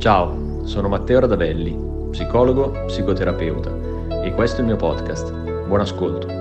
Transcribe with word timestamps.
Ciao, 0.00 0.64
sono 0.64 0.88
Matteo 0.88 1.20
Radavelli, 1.20 1.76
psicologo, 2.08 2.70
psicoterapeuta 2.86 4.22
e 4.24 4.32
questo 4.32 4.56
è 4.56 4.60
il 4.60 4.68
mio 4.68 4.76
podcast. 4.76 5.30
Buon 5.66 5.80
ascolto. 5.80 6.39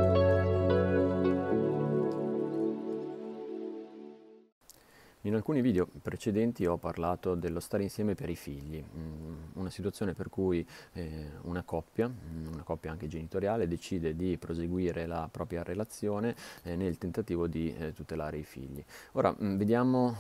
In 5.24 5.36
alcuni 5.36 5.60
video 5.60 5.86
precedenti 6.02 6.66
ho 6.66 6.78
parlato 6.78 7.36
dello 7.36 7.60
stare 7.60 7.84
insieme 7.84 8.16
per 8.16 8.30
i 8.30 8.38
figli, 8.38 8.82
mm, 8.82 9.34
una 9.56 9.70
situazione 9.70 10.14
per 10.14 10.30
cui 10.30 10.66
eh, 10.94 11.32
una 11.42 11.62
coppia, 11.64 12.08
mm, 12.08 12.54
una 12.54 12.64
coppia 12.64 12.92
anche 12.92 13.10
genitoriale, 13.10 13.68
decide 13.68 14.16
di 14.16 14.38
proseguire 14.38 15.06
la 15.08 15.28
propria 15.30 15.62
relazione 15.62 16.34
eh, 16.64 16.78
nel 16.78 16.98
tentativo 16.98 17.48
di 17.48 17.76
eh, 17.76 17.92
tutelare 17.92 18.38
i 18.38 18.46
figli. 18.46 18.82
Ora 19.12 19.36
mm, 19.38 19.58
vediamo 19.58 20.16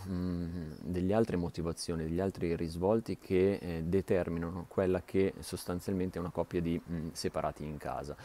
delle 0.81 1.13
altre 1.13 1.37
motivazioni, 1.37 2.03
degli 2.03 2.19
altri 2.19 2.53
risvolti 2.57 3.17
che 3.17 3.83
determinano 3.85 4.65
quella 4.67 5.01
che 5.03 5.33
sostanzialmente 5.39 6.17
è 6.17 6.21
una 6.21 6.29
coppia 6.29 6.59
di 6.59 6.81
separati 7.13 7.63
in 7.63 7.77
casa. 7.77 8.17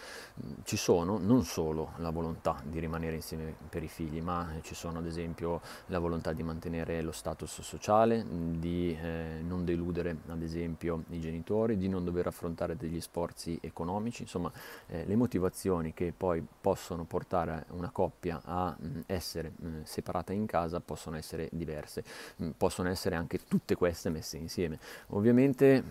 Ci 0.64 0.77
sono 0.77 1.19
non 1.19 1.45
solo 1.45 1.92
la 1.98 2.11
volontà 2.11 2.61
di 2.64 2.80
rimanere 2.80 3.14
insieme 3.14 3.55
per 3.69 3.84
i 3.84 3.88
figli, 3.88 4.20
ma 4.20 4.55
ci 4.62 4.75
sono 4.75 4.98
ad 4.98 5.06
esempio 5.06 5.61
la 5.86 6.00
volontà 6.00 6.33
di 6.33 6.42
mantenere 6.42 6.63
mantenere 6.64 7.02
lo 7.02 7.12
status 7.12 7.60
sociale, 7.60 8.24
di 8.59 8.96
eh, 8.98 9.41
non 9.42 9.64
deludere 9.64 10.16
ad 10.28 10.42
esempio 10.42 11.05
i 11.10 11.20
genitori, 11.20 11.77
di 11.77 11.88
non 11.88 12.05
dover 12.05 12.27
affrontare 12.27 12.77
degli 12.77 13.00
sforzi 13.00 13.59
economici, 13.60 14.22
insomma 14.22 14.50
eh, 14.86 15.05
le 15.05 15.16
motivazioni 15.16 15.92
che 15.92 16.12
poi 16.16 16.45
possono 16.60 17.05
portare 17.05 17.66
una 17.70 17.91
coppia 17.91 18.41
a 18.45 18.74
mh, 18.78 19.00
essere 19.06 19.52
mh, 19.55 19.82
separata 19.82 20.32
in 20.32 20.46
casa 20.46 20.80
possono 20.80 21.16
essere 21.16 21.48
diverse, 21.52 22.02
mh, 22.36 22.50
possono 22.56 22.88
essere 22.88 23.16
anche 23.16 23.41
tutte 23.46 23.74
queste 23.74 24.08
messe 24.08 24.39
insieme. 24.39 24.78
Ovviamente 25.08 25.83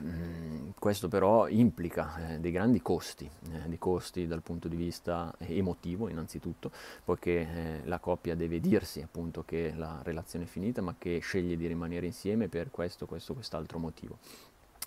questo 0.80 1.08
però 1.08 1.48
implica 1.48 2.34
eh, 2.34 2.40
dei 2.40 2.52
grandi 2.52 2.82
costi, 2.82 3.30
eh, 3.52 3.68
dei 3.68 3.78
costi 3.78 4.26
dal 4.26 4.42
punto 4.42 4.68
di 4.68 4.76
vista 4.76 5.34
emotivo 5.38 6.10
innanzitutto, 6.10 6.72
poiché 7.04 7.32
eh, 7.32 7.82
la 7.86 8.00
coppia 8.00 8.36
deve 8.36 8.60
dirsi 8.60 9.02
appunto 9.02 9.44
che 9.44 9.74
la 9.76 10.00
relazione 10.04 10.46
finita, 10.46 10.62
finita 10.64 10.82
ma 10.82 10.96
che 10.98 11.20
sceglie 11.20 11.58
di 11.58 11.68
rimanere 11.68 12.06
insieme 12.06 12.48
per 12.48 12.72
questo, 12.72 13.06
questo, 13.06 13.34
quest'altro 13.34 13.80
motivo. 13.80 14.18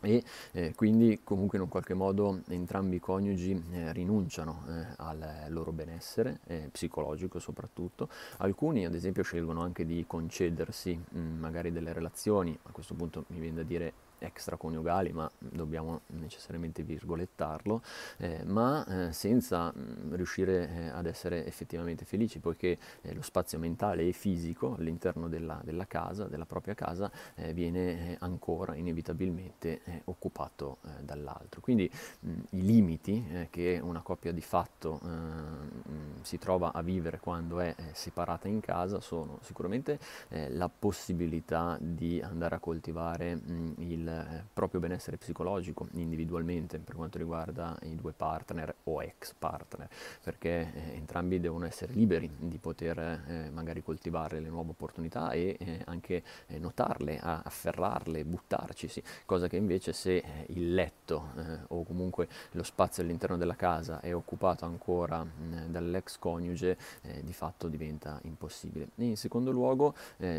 E 0.02 0.22
eh, 0.52 0.74
quindi 0.74 1.20
comunque 1.24 1.56
in 1.56 1.64
un 1.64 1.70
qualche 1.70 1.94
modo 1.94 2.42
entrambi 2.48 2.96
i 2.96 3.00
coniugi 3.00 3.64
eh, 3.72 3.92
rinunciano 3.92 4.64
eh, 4.68 4.86
al 4.96 5.46
loro 5.48 5.72
benessere 5.72 6.41
eh, 6.46 6.68
psicologico 6.70 7.38
soprattutto. 7.38 8.08
Alcuni 8.38 8.84
ad 8.84 8.94
esempio 8.94 9.22
scelgono 9.22 9.62
anche 9.62 9.86
di 9.86 10.05
concedersi 10.06 10.98
mh, 11.08 11.18
magari 11.18 11.72
delle 11.72 11.92
relazioni 11.92 12.56
a 12.64 12.70
questo 12.72 12.94
punto 12.94 13.24
mi 13.28 13.40
viene 13.40 13.56
da 13.56 13.62
dire 13.62 13.92
extraconiugali, 14.19 15.12
ma 15.12 15.31
dobbiamo 15.39 16.03
necessariamente 16.09 16.83
virgolettarlo, 16.83 17.83
eh, 18.19 18.42
ma 18.45 18.84
eh, 19.08 19.12
senza 19.12 19.73
mh, 19.75 19.81
mm, 19.81 20.14
riuscire 20.14 20.69
eh, 20.69 20.89
ad 20.89 21.06
essere 21.06 21.47
effettivamente 21.47 22.05
felici, 22.05 22.39
poiché 22.39 22.78
eh, 23.03 23.14
lo 23.14 23.23
spazio 23.23 23.58
mentale 23.58 24.06
e 24.06 24.12
fisico 24.12 24.77
all'interno 24.78 25.28
della, 25.28 25.61
della 25.64 25.86
casa, 25.86 26.25
della 26.25 26.47
propria 26.47 26.75
casa, 26.75 27.11
eh, 27.34 27.53
viene 27.53 28.12
eh, 28.12 28.17
ancora 28.20 28.75
inevitabilmente 28.75 29.81
occupato 30.05 30.78
dall'altro. 31.01 31.61
Quindi 31.61 31.91
mh, 32.20 32.30
mm, 32.30 32.41
i 32.51 32.62
limiti 32.62 33.47
che 33.51 33.80
una 33.83 34.01
coppia 34.01 34.33
di 34.33 34.41
fatto 34.41 34.98
mh, 35.03 35.08
mm, 35.08 36.11
si 36.23 36.39
trova 36.39 36.73
a 36.73 36.83
vivere 36.83 37.19
quando 37.19 37.61
è 37.61 37.75
separata 37.92 38.48
in 38.48 38.61
casa 38.61 39.01
sono 39.01 39.39
sicuramente 39.42 39.98
la 40.28 40.69
possibilità 40.69 41.77
di 41.80 42.20
andare 42.20 42.56
a 42.56 42.58
coltivare 42.58 43.41
il 43.78 44.05
eh, 44.08 44.42
proprio 44.52 44.80
benessere 44.80 45.16
psicologico 45.16 45.88
individualmente 45.92 46.78
per 46.78 46.94
quanto 46.94 47.18
riguarda 47.18 47.77
i 47.83 47.94
due 47.96 48.12
partner 48.12 48.74
o 48.84 49.02
ex 49.02 49.34
partner, 49.34 49.89
perché 50.22 50.72
eh, 50.72 50.94
entrambi 50.94 51.40
devono 51.40 51.67
essere 51.67 51.92
liberi 51.92 52.30
di 52.39 52.58
poter 52.58 52.98
eh, 52.98 53.50
magari 53.52 53.83
coltivare 53.83 54.40
le 54.40 54.48
nuove 54.48 54.70
opportunità 54.70 55.30
e 55.30 55.56
eh, 55.58 55.83
anche 55.86 56.22
eh, 56.46 56.58
notarle, 56.58 57.18
afferrarle, 57.18 58.24
buttarcisi, 58.24 59.02
cosa 59.24 59.48
che 59.48 59.56
invece 59.56 59.92
se 59.92 60.16
eh, 60.16 60.46
il 60.48 60.74
letto 60.74 61.64
o 61.68 61.84
comunque 61.84 62.28
lo 62.52 62.62
spazio 62.62 63.02
all'interno 63.02 63.36
della 63.36 63.55
casa 63.55 64.00
è 64.00 64.14
occupato 64.14 64.64
ancora 64.64 65.22
mh, 65.22 65.66
dall'ex 65.68 66.18
coniuge, 66.18 66.77
di 67.22 67.33
fatto 67.33 67.68
diventa 67.68 68.18
impossibile. 68.22 68.89
E 68.96 69.05
in 69.05 69.16
secondo 69.16 69.50
luogo 69.50 69.95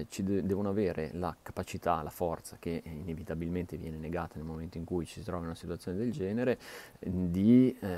ci 0.10 0.24
de- 0.24 0.46
devono 0.46 0.70
avere 0.70 1.12
la 1.14 1.36
capacità, 1.42 2.02
la 2.04 2.10
forza 2.10 2.58
che 2.60 2.82
inevitabilmente 2.84 3.57
probabilmente 3.58 3.78
viene 3.78 3.98
negata 3.98 4.36
nel 4.36 4.46
momento 4.46 4.78
in 4.78 4.86
cui 4.86 5.06
ci 5.06 5.20
si 5.20 5.24
trova 5.24 5.40
in 5.40 5.48
una 5.48 5.56
situazione 5.56 5.98
del 5.98 6.12
genere, 6.12 6.60
di 7.00 7.76
eh, 7.80 7.98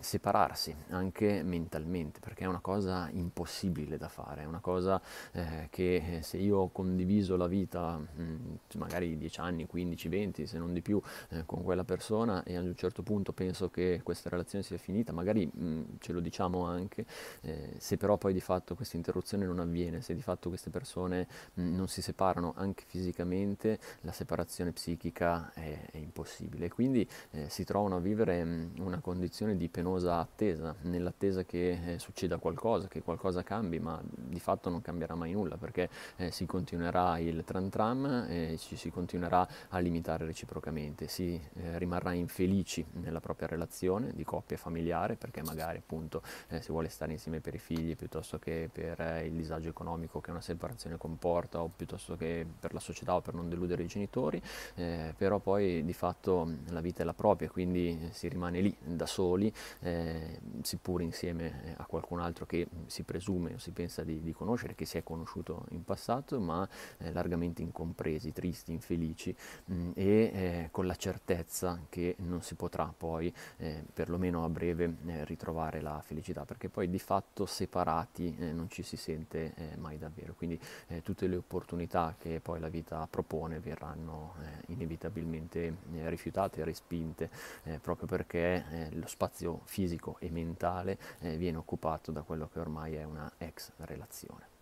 separarsi 0.00 0.74
anche 0.90 1.42
mentalmente, 1.42 2.20
perché 2.20 2.44
è 2.44 2.46
una 2.46 2.60
cosa 2.60 3.08
impossibile 3.12 3.98
da 3.98 4.08
fare, 4.08 4.42
è 4.42 4.44
una 4.46 4.60
cosa 4.60 5.00
eh, 5.32 5.68
che 5.70 6.16
eh, 6.16 6.22
se 6.22 6.38
io 6.38 6.58
ho 6.58 6.70
condiviso 6.70 7.36
la 7.36 7.46
vita, 7.46 7.96
mh, 7.96 8.76
magari 8.78 9.16
10 9.18 9.40
anni, 9.40 9.66
15, 9.66 10.08
20, 10.08 10.46
se 10.46 10.58
non 10.58 10.72
di 10.72 10.80
più, 10.80 11.00
eh, 11.30 11.42
con 11.44 11.62
quella 11.62 11.84
persona 11.84 12.42
e 12.44 12.56
ad 12.56 12.64
un 12.64 12.76
certo 12.76 13.02
punto 13.02 13.32
penso 13.32 13.68
che 13.70 14.00
questa 14.02 14.28
relazione 14.30 14.64
sia 14.64 14.78
finita, 14.78 15.12
magari 15.12 15.46
mh, 15.46 15.98
ce 15.98 16.12
lo 16.12 16.20
diciamo 16.20 16.64
anche, 16.64 17.04
eh, 17.42 17.74
se 17.78 17.96
però 17.96 18.16
poi 18.16 18.32
di 18.32 18.40
fatto 18.40 18.74
questa 18.74 18.96
interruzione 18.96 19.44
non 19.44 19.58
avviene, 19.58 20.00
se 20.00 20.14
di 20.14 20.22
fatto 20.22 20.48
queste 20.48 20.70
persone 20.70 21.26
mh, 21.54 21.74
non 21.74 21.88
si 21.88 22.00
separano 22.02 22.54
anche 22.56 22.84
fisicamente, 22.86 23.78
la 24.02 24.12
separazione 24.12 24.72
psichica 24.72 24.93
psichica 24.94 25.52
è, 25.52 25.86
è 25.90 25.96
impossibile. 25.96 26.68
Quindi 26.68 27.06
eh, 27.32 27.48
si 27.48 27.64
trovano 27.64 27.96
a 27.96 28.00
vivere 28.00 28.44
mh, 28.44 28.72
mm, 28.78 28.86
una 28.86 29.00
condizione 29.00 29.56
di 29.56 29.68
penosa 29.68 30.18
attesa, 30.18 30.74
nell'attesa 30.82 31.44
che 31.44 31.94
eh, 31.94 31.98
succeda 31.98 32.38
qualcosa, 32.38 32.88
che 32.88 33.02
qualcosa 33.02 33.42
cambi, 33.42 33.78
ma 33.78 34.00
di 34.04 34.40
fatto 34.40 34.70
non 34.70 34.80
cambierà 34.80 35.14
mai 35.14 35.32
nulla 35.32 35.56
perché 35.56 35.88
eh, 36.16 36.30
si 36.30 36.46
continuerà 36.46 37.18
il 37.18 37.42
tram 37.44 37.68
tram 37.68 38.26
e 38.28 38.56
ci 38.58 38.76
si 38.76 38.90
continuerà 38.90 39.46
a 39.68 39.78
limitare 39.78 40.24
reciprocamente, 40.24 41.08
si 41.08 41.40
eh, 41.54 41.78
rimarrà 41.78 42.12
infelici 42.12 42.84
nella 42.92 43.20
propria 43.20 43.48
relazione 43.48 44.12
di 44.14 44.24
coppia 44.24 44.56
familiare 44.56 45.16
perché 45.16 45.42
magari 45.42 45.78
appunto 45.78 46.22
eh, 46.48 46.60
si 46.60 46.70
vuole 46.70 46.88
stare 46.88 47.12
insieme 47.12 47.40
per 47.40 47.54
i 47.54 47.58
figli 47.58 47.96
piuttosto 47.96 48.38
che 48.38 48.68
per 48.72 49.00
eh, 49.00 49.26
il 49.26 49.32
disagio 49.32 49.68
economico 49.68 50.20
che 50.20 50.30
una 50.30 50.40
separazione 50.40 50.96
comporta 50.96 51.60
o 51.60 51.70
piuttosto 51.74 52.16
che 52.16 52.46
per 52.58 52.72
la 52.72 52.80
società 52.80 53.14
o 53.14 53.20
per 53.20 53.34
non 53.34 53.48
deludere 53.48 53.82
i 53.82 53.86
genitori 53.86 54.40
eh, 54.84 55.14
però 55.16 55.38
poi 55.38 55.82
di 55.84 55.92
fatto 55.94 56.48
la 56.68 56.80
vita 56.80 57.02
è 57.02 57.04
la 57.04 57.14
propria, 57.14 57.48
quindi 57.48 58.10
si 58.12 58.28
rimane 58.28 58.60
lì 58.60 58.76
da 58.82 59.06
soli, 59.06 59.52
eh, 59.80 60.40
seppur 60.60 61.00
insieme 61.00 61.62
eh, 61.64 61.74
a 61.76 61.86
qualcun 61.86 62.20
altro 62.20 62.44
che 62.44 62.68
si 62.86 63.02
presume 63.02 63.54
o 63.54 63.58
si 63.58 63.70
pensa 63.70 64.04
di, 64.04 64.20
di 64.20 64.32
conoscere, 64.32 64.74
che 64.74 64.84
si 64.84 64.98
è 64.98 65.02
conosciuto 65.02 65.64
in 65.70 65.84
passato, 65.84 66.38
ma 66.38 66.68
eh, 66.98 67.12
largamente 67.12 67.62
incompresi, 67.62 68.32
tristi, 68.32 68.72
infelici 68.72 69.34
mh, 69.64 69.74
mm, 69.74 69.90
e 69.94 70.04
eh, 70.04 70.68
con 70.70 70.86
la 70.86 70.96
certezza 70.96 71.80
che 71.88 72.16
non 72.18 72.42
si 72.42 72.54
potrà 72.54 72.92
poi, 72.94 73.32
eh, 73.56 73.84
perlomeno 73.92 74.44
a 74.44 74.48
breve, 74.48 74.96
ritrovare 75.24 75.80
la 75.80 76.00
felicità, 76.04 76.44
perché 76.44 76.68
poi 76.68 76.90
di 76.90 76.98
fatto 76.98 77.46
separati 77.46 78.36
non 78.52 78.68
ci 78.68 78.82
si 78.82 78.96
sente 78.96 79.54
mai 79.76 79.98
davvero. 79.98 80.34
Quindi 80.34 80.58
tutte 81.02 81.26
le 81.26 81.36
opportunità 81.36 82.14
che 82.18 82.40
poi 82.40 82.60
la 82.60 82.68
vita 82.68 83.06
propone 83.08 83.60
verranno 83.60 84.34
inevitabilmente 84.74 85.76
eh, 85.94 86.08
rifiutate 86.08 86.64
respinte 86.64 87.30
eh, 87.64 87.78
proprio 87.78 88.06
perché 88.06 88.64
eh, 88.70 88.88
lo 88.92 89.06
spazio 89.06 89.60
fisico 89.64 90.16
e 90.18 90.30
mentale 90.30 90.98
eh, 91.20 91.36
viene 91.36 91.56
occupato 91.58 92.12
da 92.12 92.22
quello 92.22 92.48
che 92.52 92.58
ormai 92.58 92.94
è 92.94 93.04
una 93.04 93.30
ex 93.38 93.70
relazione. 93.78 94.52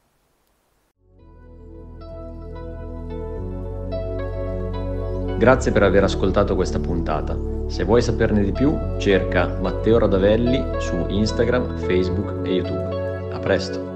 Grazie 5.39 5.73
per 5.73 5.83
aver 5.83 6.05
ascoltato 6.05 6.55
questa 6.55 6.79
puntata. 6.79 7.37
Se 7.67 7.83
vuoi 7.83 8.01
saperne 8.01 8.45
di 8.45 8.53
più, 8.53 8.79
cerca 8.99 9.59
Matteo 9.59 9.99
Radavelli 9.99 10.81
su 10.81 11.07
Instagram, 11.09 11.79
Facebook 11.79 12.47
e 12.47 12.53
YouTube. 12.53 13.33
A 13.33 13.39
presto! 13.41 13.92